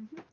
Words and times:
Mm 0.00 0.06
-hmm. 0.06 0.29